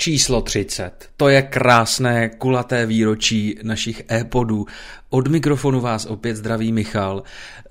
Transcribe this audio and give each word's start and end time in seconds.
Číslo 0.00 0.40
30. 0.40 1.08
To 1.16 1.28
je 1.28 1.42
krásné 1.42 2.28
kulaté 2.28 2.86
výročí 2.86 3.58
našich 3.62 4.02
e-podů. 4.10 4.66
Od 5.10 5.28
mikrofonu 5.28 5.80
vás 5.80 6.06
opět 6.06 6.36
zdraví 6.36 6.72
Michal. 6.72 7.22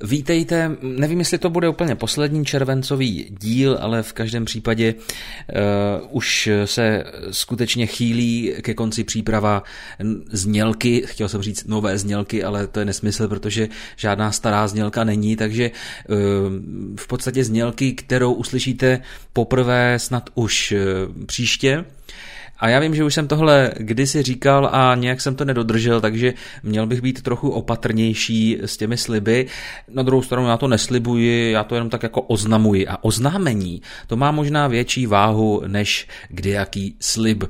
Vítejte, 0.03 0.71
nevím, 0.81 1.19
jestli 1.19 1.37
to 1.37 1.49
bude 1.49 1.69
úplně 1.69 1.95
poslední 1.95 2.45
červencový 2.45 3.37
díl, 3.39 3.77
ale 3.81 4.03
v 4.03 4.13
každém 4.13 4.45
případě 4.45 4.95
uh, 4.95 6.07
už 6.09 6.49
se 6.65 7.03
skutečně 7.31 7.87
chýlí 7.87 8.53
ke 8.61 8.73
konci 8.73 9.03
příprava 9.03 9.63
znělky, 10.31 11.03
chtěl 11.05 11.29
jsem 11.29 11.41
říct 11.41 11.65
nové 11.67 11.97
znělky, 11.97 12.43
ale 12.43 12.67
to 12.67 12.79
je 12.79 12.85
nesmysl, 12.85 13.27
protože 13.27 13.69
žádná 13.95 14.31
stará 14.31 14.67
znělka 14.67 15.03
není, 15.03 15.35
takže 15.35 15.71
uh, 16.09 16.17
v 16.95 17.07
podstatě 17.07 17.43
znělky, 17.43 17.93
kterou 17.93 18.33
uslyšíte 18.33 19.01
poprvé 19.33 19.99
snad 19.99 20.29
už 20.35 20.71
uh, 20.71 21.25
příště, 21.25 21.85
a 22.59 22.69
já 22.69 22.79
vím, 22.79 22.95
že 22.95 23.03
už 23.03 23.13
jsem 23.13 23.27
tohle 23.27 23.71
kdysi 23.77 24.23
říkal 24.23 24.69
a 24.71 24.95
nějak 24.95 25.21
jsem 25.21 25.35
to 25.35 25.45
nedodržel, 25.45 26.01
takže 26.01 26.33
měl 26.63 26.87
bych 26.87 27.01
být 27.01 27.21
trochu 27.21 27.49
opatrnější 27.49 28.57
s 28.61 28.77
těmi 28.77 28.97
sliby. 28.97 29.45
Na 29.87 30.03
druhou 30.03 30.21
stranu 30.21 30.47
já 30.47 30.57
to 30.57 30.67
neslibuji, 30.67 31.51
já 31.51 31.63
to 31.63 31.75
jenom 31.75 31.89
tak 31.89 32.03
jako 32.03 32.21
oznamuji. 32.21 32.87
A 32.87 33.03
oznámení, 33.03 33.81
to 34.07 34.15
má 34.15 34.31
možná 34.31 34.67
větší 34.67 35.05
váhu 35.05 35.61
než 35.67 36.07
kdejaký 36.29 36.95
slib. 36.99 37.43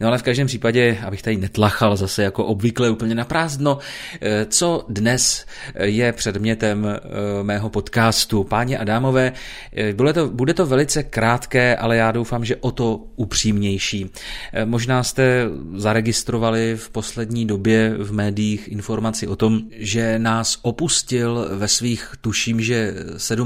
No 0.00 0.08
ale 0.08 0.18
v 0.18 0.22
každém 0.22 0.46
případě, 0.46 0.98
abych 1.06 1.22
tady 1.22 1.36
netlachal 1.36 1.96
zase 1.96 2.22
jako 2.22 2.44
obvykle 2.44 2.90
úplně 2.90 3.14
na 3.14 3.24
prázdno, 3.24 3.78
eh, 4.20 4.46
co 4.50 4.84
dnes 4.88 5.46
je 5.82 6.12
předmětem 6.12 6.86
eh, 6.86 7.00
mého 7.42 7.70
podcastu. 7.70 8.44
Páni 8.44 8.76
a 8.76 8.84
dámové, 8.84 9.32
eh, 9.76 9.92
bude 9.92 10.12
to, 10.12 10.28
bude 10.28 10.54
to 10.54 10.66
velice 10.66 11.02
krátké, 11.02 11.76
ale 11.76 11.96
já 11.96 12.12
doufám, 12.12 12.44
že 12.44 12.56
o 12.56 12.70
to 12.70 13.00
upřímnější. 13.16 14.10
Eh, 14.52 14.64
možná 14.64 15.02
jste 15.02 15.48
zaregistrovali 15.74 16.76
v 16.76 16.90
poslední 16.90 17.46
době 17.46 17.94
v 17.98 18.12
médiích 18.12 18.68
informaci 18.68 19.26
o 19.26 19.36
tom, 19.36 19.60
že 19.76 20.18
nás 20.18 20.58
opustil 20.62 21.48
ve 21.52 21.68
svých, 21.68 22.14
tuším, 22.20 22.60
že 22.60 22.94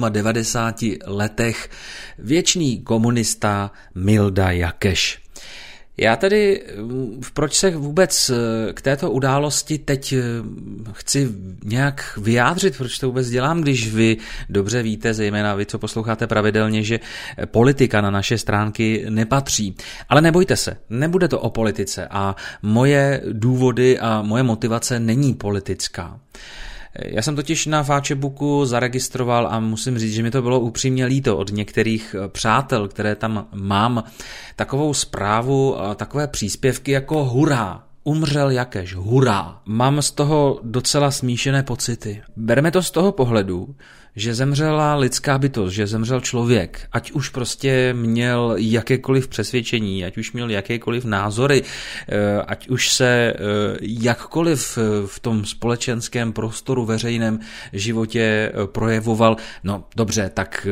97 0.08 0.98
letech 1.06 1.70
věčný 2.18 2.80
komunista 2.80 3.70
Milda 3.94 4.50
Jakeš. 4.50 5.29
Já 6.00 6.16
tedy, 6.16 6.62
mm, 6.76 7.20
proč 7.34 7.54
se 7.54 7.70
vůbec 7.70 8.30
eh, 8.30 8.72
k 8.72 8.82
této 8.82 9.10
události 9.10 9.78
teď 9.78 10.12
eh, 10.12 10.22
chci 10.92 11.28
nějak 11.64 12.18
vyjádřit, 12.22 12.76
proč 12.76 12.98
to 12.98 13.06
vůbec 13.06 13.30
dělám, 13.30 13.60
když 13.60 13.94
vy 13.94 14.16
dobře 14.48 14.82
víte, 14.82 15.14
zejména 15.14 15.54
vy, 15.54 15.66
co 15.66 15.78
posloucháte 15.78 16.26
pravidelně, 16.26 16.82
že 16.82 17.00
politika 17.44 18.00
na 18.00 18.10
naše 18.10 18.38
stránky 18.38 19.06
nepatří. 19.08 19.76
Ale 20.08 20.20
nebojte 20.20 20.56
se, 20.56 20.76
nebude 20.90 21.28
to 21.28 21.40
o 21.40 21.50
politice 21.50 22.08
a 22.10 22.36
moje 22.62 23.22
důvody 23.32 23.98
a 23.98 24.22
moje 24.22 24.42
motivace 24.42 25.00
není 25.00 25.34
politická. 25.34 26.20
Já 26.94 27.22
jsem 27.22 27.36
totiž 27.36 27.66
na 27.66 27.82
Fáčebuku 27.82 28.64
zaregistroval 28.64 29.48
a 29.50 29.60
musím 29.60 29.98
říct, 29.98 30.14
že 30.14 30.22
mi 30.22 30.30
to 30.30 30.42
bylo 30.42 30.60
upřímně 30.60 31.06
líto 31.06 31.36
od 31.36 31.52
některých 31.52 32.16
eh, 32.18 32.28
přátel, 32.28 32.88
které 32.88 33.16
tam 33.16 33.48
mám, 33.54 34.04
takovou 34.56 34.94
zprávu, 34.94 35.76
takové 35.96 36.26
příspěvky 36.26 36.92
jako 36.92 37.24
hurá, 37.24 37.89
umřel 38.04 38.50
jakéž, 38.50 38.94
hurá. 38.94 39.60
Mám 39.66 40.02
z 40.02 40.10
toho 40.10 40.60
docela 40.62 41.10
smíšené 41.10 41.62
pocity. 41.62 42.22
Bereme 42.36 42.70
to 42.70 42.82
z 42.82 42.90
toho 42.90 43.12
pohledu, 43.12 43.74
že 44.16 44.34
zemřela 44.34 44.94
lidská 44.94 45.38
bytost, 45.38 45.74
že 45.74 45.86
zemřel 45.86 46.20
člověk, 46.20 46.88
ať 46.92 47.12
už 47.12 47.28
prostě 47.28 47.94
měl 47.94 48.54
jakékoliv 48.58 49.28
přesvědčení, 49.28 50.04
ať 50.04 50.18
už 50.18 50.32
měl 50.32 50.50
jakékoliv 50.50 51.04
názory, 51.04 51.62
eh, 52.08 52.42
ať 52.46 52.68
už 52.68 52.92
se 52.92 53.06
eh, 53.06 53.36
jakkoliv 53.80 54.78
v 55.06 55.20
tom 55.20 55.44
společenském 55.44 56.32
prostoru 56.32 56.84
veřejném 56.84 57.40
životě 57.72 58.20
eh, 58.20 58.66
projevoval, 58.66 59.36
no 59.64 59.84
dobře, 59.96 60.30
tak 60.34 60.66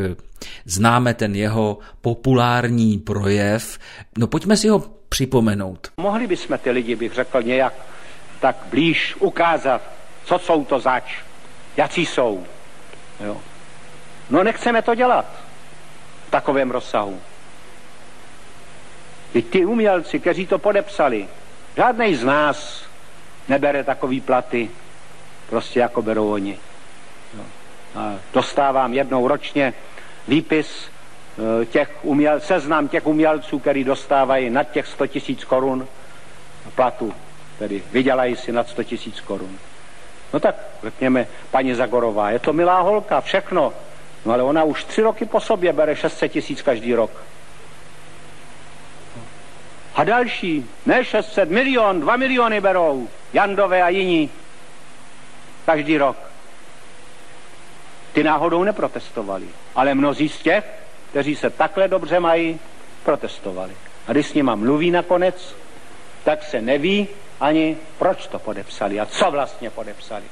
známe 0.65 1.15
ten 1.15 1.35
jeho 1.35 1.79
populární 2.01 2.99
projev, 2.99 3.79
no 4.19 4.27
pojďme 4.27 4.57
si 4.57 4.69
ho 4.69 4.98
připomenout. 5.09 5.93
Mohli 5.97 6.27
bychom 6.27 6.59
ty 6.59 6.71
lidi, 6.71 6.97
bych 6.97 7.13
řekl, 7.13 7.43
nějak 7.43 7.75
tak 8.41 8.57
blíž 8.71 9.17
ukázat, 9.19 9.83
co 10.25 10.39
jsou 10.39 10.65
to 10.65 10.79
zač, 10.79 11.19
jaký 11.77 12.07
jsou. 12.07 12.47
Jo. 13.21 13.37
No 14.31 14.45
nechceme 14.45 14.83
to 14.83 14.95
dělat 14.95 15.27
v 16.27 16.31
takovém 16.31 16.71
rozsahu. 16.71 17.21
I 19.35 19.43
ty 19.43 19.65
umělci, 19.65 20.21
kteří 20.21 20.47
to 20.47 20.59
podepsali, 20.59 21.29
žádný 21.77 22.15
z 22.15 22.25
nás 22.25 22.85
nebere 23.49 23.85
takový 23.85 24.21
platy, 24.21 24.71
prostě 25.51 25.81
jako 25.81 26.03
berou 26.03 26.33
oni. 26.33 26.59
Jo. 27.37 27.45
A 27.95 28.15
dostávám 28.33 28.95
jednou 28.95 29.29
ročně 29.29 29.75
výpis 30.29 30.91
těch 31.71 31.91
uměl, 32.03 32.41
seznam 32.41 32.89
těch 32.89 33.07
umělců, 33.07 33.59
který 33.59 33.85
dostávají 33.85 34.51
nad 34.51 34.71
těch 34.71 34.87
100 34.87 35.07
tisíc 35.07 35.45
korun 35.45 35.89
platu, 36.75 37.15
tedy 37.59 37.83
vydělají 37.93 38.37
si 38.37 38.53
nad 38.53 38.69
100 38.69 38.85
tisíc 38.85 39.21
korun. 39.21 39.59
No 40.33 40.41
tak 40.41 40.55
řekněme, 40.83 41.27
paní 41.51 41.75
Zagorová, 41.75 42.31
je 42.31 42.39
to 42.39 42.53
milá 42.53 42.81
holka, 42.81 43.21
všechno. 43.21 43.73
No 44.25 44.33
ale 44.33 44.43
ona 44.43 44.65
už 44.65 44.85
tři 44.85 45.03
roky 45.03 45.25
po 45.25 45.41
sobě 45.41 45.73
bere 45.73 45.97
600 45.97 46.33
tisíc 46.33 46.63
každý 46.63 46.95
rok. 46.95 47.11
A 49.95 50.05
další, 50.05 50.71
ne 50.87 51.05
600, 51.05 51.51
milion, 51.51 52.01
dva 52.01 52.17
miliony 52.17 52.61
berou, 52.61 53.09
Jandové 53.33 53.83
a 53.83 53.89
jiní, 53.89 54.31
každý 55.67 55.99
rok. 55.99 56.17
Ty 58.13 58.25
náhodou 58.25 58.65
neprotestovali, 58.65 59.47
ale 59.75 59.95
mnozí 59.95 60.29
z 60.29 60.39
těch, 60.39 60.78
kteří 61.11 61.37
se 61.37 61.51
takhle 61.51 61.89
dobře 61.89 62.21
mají, 62.21 62.61
protestovali. 63.05 63.73
A 64.07 64.13
když 64.13 64.27
s 64.27 64.35
nima 64.35 64.55
mluví 64.55 64.91
nakonec, 64.91 65.57
tak 66.25 66.43
se 66.43 66.61
neví, 66.61 67.09
ani 67.41 67.77
proč 67.99 68.27
to 68.27 68.39
podepsali 68.39 69.01
a 69.01 69.07
co 69.07 69.31
vlastně 69.31 69.71
podepsali. 69.71 70.25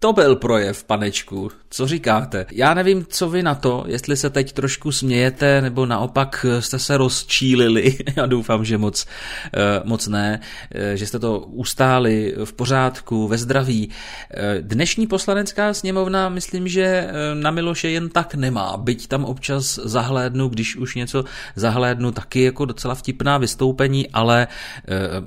To 0.00 0.12
byl 0.12 0.36
projev, 0.36 0.84
panečku. 0.84 1.50
Co 1.70 1.86
říkáte? 1.86 2.46
Já 2.52 2.74
nevím, 2.74 3.06
co 3.08 3.28
vy 3.28 3.42
na 3.42 3.54
to, 3.54 3.84
jestli 3.86 4.16
se 4.16 4.30
teď 4.30 4.52
trošku 4.52 4.92
smějete, 4.92 5.60
nebo 5.60 5.86
naopak 5.86 6.46
jste 6.60 6.78
se 6.78 6.96
rozčílili. 6.96 7.98
Já 8.16 8.26
doufám, 8.26 8.64
že 8.64 8.78
moc, 8.78 9.06
eh, 9.54 9.80
moc 9.84 10.06
ne, 10.06 10.40
eh, 10.74 10.96
že 10.96 11.06
jste 11.06 11.18
to 11.18 11.38
ustáli 11.38 12.34
v 12.44 12.52
pořádku, 12.52 13.28
ve 13.28 13.38
zdraví. 13.38 13.90
Eh, 14.30 14.58
dnešní 14.60 15.06
poslanecká 15.06 15.74
sněmovna, 15.74 16.28
myslím, 16.28 16.68
že 16.68 17.08
na 17.34 17.50
Miloše 17.50 17.90
jen 17.90 18.08
tak 18.08 18.34
nemá, 18.34 18.76
byť 18.76 19.06
tam 19.06 19.24
občas 19.24 19.78
zahlédnu, 19.84 20.48
když 20.48 20.76
už 20.76 20.94
něco 20.94 21.24
zahlédnu, 21.56 22.12
taky 22.12 22.42
jako 22.42 22.64
docela 22.64 22.94
vtipná 22.94 23.38
vystoupení, 23.38 24.08
ale 24.08 24.48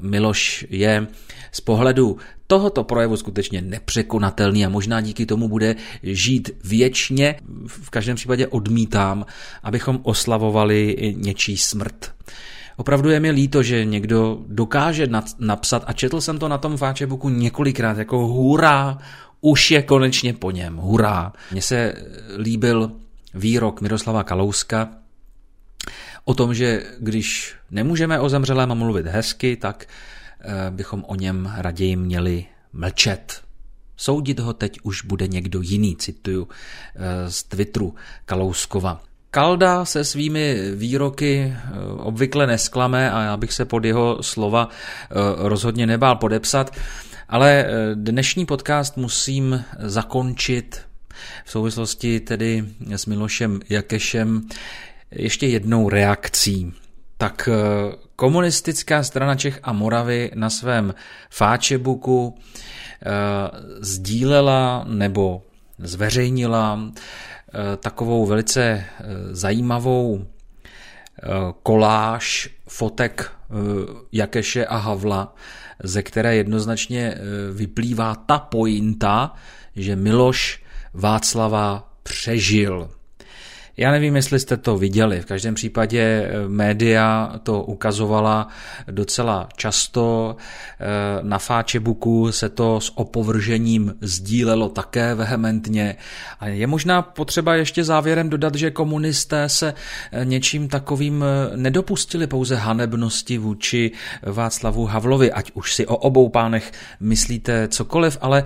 Miloš 0.01 0.65
je 0.69 1.07
z 1.51 1.61
pohledu 1.61 2.17
tohoto 2.51 2.83
projevu 2.83 3.17
skutečně 3.17 3.61
nepřekonatelný 3.61 4.65
a 4.65 4.69
možná 4.69 5.01
díky 5.01 5.25
tomu 5.25 5.47
bude 5.47 5.75
žít 6.03 6.49
věčně. 6.63 7.35
V 7.67 7.89
každém 7.89 8.15
případě 8.15 8.47
odmítám, 8.47 9.25
abychom 9.63 9.99
oslavovali 10.03 10.95
něčí 11.15 11.57
smrt. 11.57 12.11
Opravdu 12.77 13.09
je 13.09 13.19
mi 13.19 13.31
líto, 13.31 13.63
že 13.63 13.85
někdo 13.85 14.43
dokáže 14.47 15.07
napsat, 15.39 15.83
a 15.87 15.93
četl 15.93 16.21
jsem 16.21 16.39
to 16.39 16.47
na 16.47 16.57
tom 16.57 16.77
Fáčebuku 16.77 17.29
několikrát, 17.29 17.97
jako 17.97 18.27
hurá, 18.27 18.97
už 19.41 19.71
je 19.71 19.81
konečně 19.81 20.33
po 20.33 20.51
něm, 20.51 20.75
hurá. 20.77 21.33
Mně 21.51 21.61
se 21.61 21.93
líbil 22.37 22.91
výrok 23.33 23.81
Miroslava 23.81 24.23
Kalouska 24.23 24.89
o 26.25 26.33
tom, 26.33 26.53
že 26.53 26.83
když 26.99 27.55
nemůžeme 27.71 28.19
o 28.19 28.29
zemřelém 28.29 28.75
mluvit 28.75 29.07
hezky, 29.07 29.55
tak 29.55 29.85
bychom 30.69 31.03
o 31.07 31.15
něm 31.15 31.53
raději 31.57 31.95
měli 31.95 32.45
mlčet. 32.73 33.41
Soudit 33.97 34.39
ho 34.39 34.53
teď 34.53 34.79
už 34.83 35.01
bude 35.03 35.27
někdo 35.27 35.61
jiný, 35.61 35.95
cituju 35.95 36.47
eh, 36.95 37.31
z 37.31 37.43
Twitteru 37.43 37.95
Kalouskova. 38.25 39.03
Kalda 39.31 39.85
se 39.85 40.03
svými 40.03 40.71
výroky 40.75 41.53
eh, 41.55 41.69
obvykle 41.97 42.47
nesklame 42.47 43.11
a 43.11 43.21
já 43.21 43.37
bych 43.37 43.53
se 43.53 43.65
pod 43.65 43.85
jeho 43.85 44.23
slova 44.23 44.69
rozhodně 45.37 45.87
nebál 45.87 46.15
podepsat, 46.15 46.75
ale 47.29 47.65
dnešní 47.93 48.45
podcast 48.45 48.97
musím 48.97 49.63
zakončit 49.79 50.81
v 51.45 51.51
souvislosti 51.51 52.19
tedy 52.19 52.65
s 52.89 53.05
Milošem 53.05 53.59
Jakešem 53.69 54.47
ještě 55.11 55.47
jednou 55.47 55.89
reakcí. 55.89 56.73
Tak 57.17 57.49
Komunistická 58.21 59.03
strana 59.03 59.35
Čech 59.35 59.59
a 59.63 59.73
Moravy 59.73 60.31
na 60.35 60.49
svém 60.49 60.93
Fáčebuku 61.29 62.37
eh, 62.37 63.09
sdílela 63.79 64.85
nebo 64.87 65.41
zveřejnila 65.77 66.79
eh, 66.85 67.77
takovou 67.77 68.25
velice 68.25 68.61
eh, 68.63 68.85
zajímavou 69.31 70.27
koláž 71.63 72.49
fotek 72.67 73.31
Jakeše 74.11 74.65
a 74.65 74.77
Havla, 74.77 75.35
ze 75.83 76.03
které 76.03 76.35
jednoznačně 76.35 77.17
vyplývá 77.53 78.15
ta 78.15 78.39
pointa, 78.39 79.33
že 79.75 79.95
Miloš 79.95 80.63
Václava 80.93 81.93
přežil. 82.03 82.89
Já 83.77 83.91
nevím, 83.91 84.15
jestli 84.15 84.39
jste 84.39 84.57
to 84.57 84.77
viděli. 84.77 85.21
V 85.21 85.25
každém 85.25 85.55
případě 85.55 86.01
eh, 86.01 86.47
média 86.47 87.33
to 87.43 87.63
ukazovala 87.63 88.47
docela 88.91 89.49
často. 89.55 90.35
Eh, 90.79 90.85
na 91.21 91.39
Fáčebuku 91.39 92.31
se 92.31 92.49
to 92.49 92.81
s 92.81 92.97
opovržením 92.97 93.95
sdílelo 94.01 94.69
také 94.69 95.15
vehementně. 95.15 95.95
A 96.39 96.47
je 96.47 96.67
možná 96.67 97.01
potřeba 97.01 97.55
ještě 97.55 97.83
závěrem 97.83 98.29
dodat, 98.29 98.55
že 98.55 98.71
komunisté 98.71 99.49
se 99.49 99.73
eh, 100.11 100.25
něčím 100.25 100.67
takovým 100.67 101.25
nedopustili 101.55 102.27
pouze 102.27 102.55
hanebnosti 102.55 103.37
vůči 103.37 103.91
Václavu 104.23 104.85
Havlovi, 104.85 105.31
ať 105.31 105.51
už 105.53 105.73
si 105.73 105.87
o 105.87 105.97
obou 105.97 106.29
pánech 106.29 106.71
myslíte 106.99 107.67
cokoliv, 107.67 108.17
ale 108.21 108.43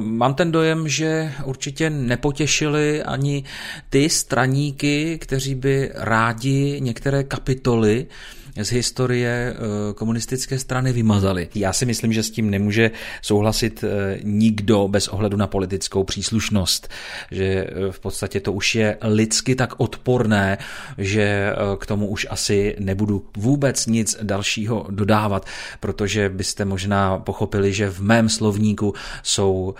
mám 0.00 0.34
ten 0.34 0.52
dojem, 0.52 0.88
že 0.88 1.32
určitě 1.44 1.90
nepotěšili 1.90 3.02
ani 3.02 3.44
ty 3.90 4.08
strany, 4.08 4.37
straníky, 4.38 5.18
kteří 5.18 5.54
by 5.54 5.90
rádi 5.94 6.80
některé 6.80 7.24
kapitoly 7.24 8.06
z 8.64 8.70
historie 8.72 9.54
eh, 9.54 9.94
komunistické 9.94 10.58
strany 10.58 10.92
vymazali. 10.92 11.48
Já 11.54 11.72
si 11.72 11.86
myslím, 11.86 12.12
že 12.12 12.22
s 12.22 12.30
tím 12.30 12.50
nemůže 12.50 12.90
souhlasit 13.22 13.84
eh, 13.84 14.18
nikdo 14.22 14.88
bez 14.88 15.08
ohledu 15.08 15.36
na 15.36 15.46
politickou 15.46 16.04
příslušnost, 16.04 16.88
že 17.30 17.44
eh, 17.44 17.92
v 17.92 18.00
podstatě 18.00 18.40
to 18.40 18.52
už 18.52 18.74
je 18.74 18.98
lidsky 19.02 19.54
tak 19.54 19.74
odporné, 19.76 20.58
že 20.98 21.52
k 21.78 21.86
tomu 21.86 22.06
už 22.06 22.26
asi 22.30 22.76
nebudu 22.78 23.26
vůbec 23.36 23.86
nic 23.86 24.16
dalšího 24.22 24.86
dodávat, 24.90 25.46
protože 25.80 26.28
byste 26.28 26.64
možná 26.64 27.18
pochopili, 27.18 27.72
že 27.72 27.90
v 27.90 28.00
mém 28.00 28.28
slovníku 28.28 28.94
jsou 29.22 29.74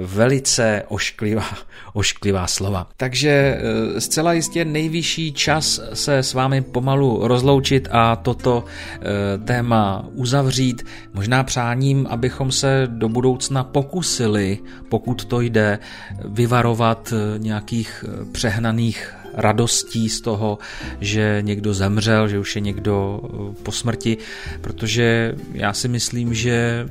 velice 0.00 0.82
ošklivá, 0.88 1.46
ošklivá 1.92 2.46
slova. 2.46 2.88
Takže 2.96 3.60
zcela 3.98 4.32
jistě 4.32 4.64
nejvyšší 4.64 5.32
čas 5.32 5.80
se 5.94 6.18
s 6.18 6.34
vámi 6.34 6.62
pomalu 6.62 7.28
rozloučit 7.28 7.88
a 7.94 8.16
toto 8.16 8.64
eh, 8.66 9.38
téma 9.38 10.04
uzavřít. 10.12 10.86
Možná 11.14 11.44
přáním, 11.44 12.06
abychom 12.10 12.52
se 12.52 12.88
do 12.90 13.08
budoucna 13.08 13.64
pokusili, 13.64 14.58
pokud 14.88 15.24
to 15.24 15.40
jde, 15.40 15.78
vyvarovat 16.24 17.12
eh, 17.12 17.38
nějakých 17.38 18.04
eh, 18.08 18.24
přehnaných 18.32 19.14
radostí 19.34 20.08
z 20.08 20.20
toho, 20.20 20.58
že 21.00 21.38
někdo 21.40 21.74
zemřel, 21.74 22.28
že 22.28 22.38
už 22.38 22.54
je 22.56 22.60
někdo 22.60 23.20
po 23.62 23.72
smrti, 23.72 24.16
protože 24.60 25.34
já 25.52 25.72
si 25.72 25.88
myslím, 25.88 26.34
že 26.34 26.88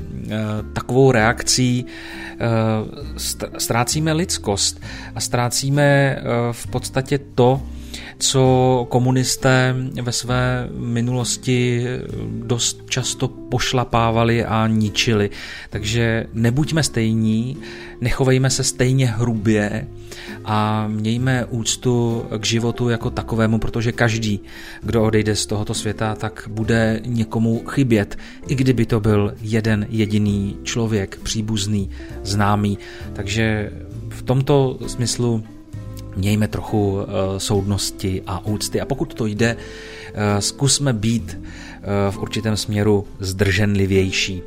takovou 0.73 1.11
reakcí 1.11 1.85
ztrácíme 3.57 4.13
lidskost 4.13 4.81
a 5.15 5.19
ztrácíme 5.19 6.17
v 6.51 6.67
podstatě 6.67 7.19
to, 7.35 7.61
co 8.17 8.85
komunisté 8.89 9.75
ve 10.01 10.11
své 10.11 10.69
minulosti 10.77 11.85
dost 12.27 12.83
často 12.89 13.27
pošlapávali 13.27 14.45
a 14.45 14.67
ničili. 14.67 15.29
Takže 15.69 16.25
nebuďme 16.33 16.83
stejní, 16.83 17.57
nechovejme 18.01 18.49
se 18.49 18.63
stejně 18.63 19.07
hrubě 19.07 19.87
a 20.45 20.87
mějme 20.87 21.45
úctu 21.45 22.25
k 22.37 22.45
životu 22.45 22.89
jako 22.89 23.09
takovému, 23.09 23.59
protože 23.59 23.91
každý, 23.91 24.39
kdo 24.81 25.03
odejde 25.03 25.35
z 25.35 25.45
tohoto 25.45 25.73
světa, 25.73 26.15
tak 26.15 26.49
bude 26.51 27.01
někomu 27.05 27.63
chybět, 27.69 28.17
i 28.47 28.55
kdyby 28.55 28.85
to 28.85 28.99
byl 28.99 29.33
jeden 29.41 29.85
jediný 29.89 30.57
člověk, 30.63 31.19
příbuzný, 31.23 31.89
známý. 32.23 32.77
Takže 33.13 33.71
v 34.09 34.21
tomto 34.21 34.79
smyslu 34.87 35.43
mějme 36.15 36.47
trochu 36.47 36.99
eh, 37.01 37.39
soudnosti 37.39 38.21
a 38.27 38.45
úcty. 38.45 38.81
A 38.81 38.85
pokud 38.85 39.13
to 39.13 39.25
jde, 39.25 39.55
eh, 40.13 40.41
zkusme 40.41 40.93
být 40.93 41.39
eh, 41.41 42.11
v 42.11 42.17
určitém 42.17 42.57
směru 42.57 43.07
zdrženlivější. 43.19 44.41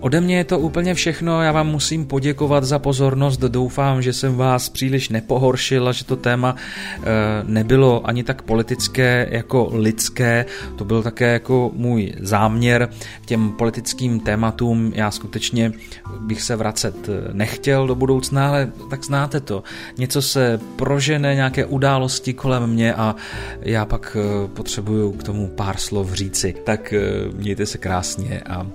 Ode 0.00 0.20
mě 0.20 0.36
je 0.36 0.44
to 0.44 0.58
úplně 0.58 0.94
všechno, 0.94 1.42
já 1.42 1.52
vám 1.52 1.66
musím 1.66 2.06
poděkovat 2.06 2.64
za 2.64 2.78
pozornost, 2.78 3.40
doufám, 3.40 4.02
že 4.02 4.12
jsem 4.12 4.36
vás 4.36 4.68
příliš 4.68 5.08
nepohoršil 5.08 5.88
a 5.88 5.92
že 5.92 6.04
to 6.04 6.16
téma 6.16 6.56
e, 6.56 7.04
nebylo 7.44 8.08
ani 8.08 8.24
tak 8.24 8.42
politické 8.42 9.28
jako 9.30 9.70
lidské, 9.72 10.46
to 10.76 10.84
byl 10.84 11.02
také 11.02 11.32
jako 11.32 11.70
můj 11.74 12.12
záměr 12.20 12.88
k 13.22 13.26
těm 13.26 13.52
politickým 13.52 14.20
tématům, 14.20 14.92
já 14.94 15.10
skutečně 15.10 15.72
bych 16.20 16.42
se 16.42 16.56
vracet 16.56 16.94
nechtěl 17.32 17.86
do 17.86 17.94
budoucna, 17.94 18.48
ale 18.48 18.72
tak 18.90 19.04
znáte 19.04 19.40
to, 19.40 19.62
něco 19.98 20.22
se 20.22 20.60
prožene, 20.76 21.34
nějaké 21.34 21.64
události 21.64 22.32
kolem 22.32 22.70
mě 22.70 22.94
a 22.94 23.16
já 23.60 23.84
pak 23.84 24.16
e, 24.20 24.48
potřebuju 24.48 25.12
k 25.12 25.22
tomu 25.22 25.48
pár 25.48 25.76
slov 25.76 26.12
říci, 26.12 26.54
tak 26.64 26.94
mějte 27.36 27.66
se 27.66 27.78
krásně 27.78 28.40
a 28.40 28.66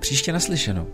Příště 0.00 0.32
naslyšenou. 0.32 0.86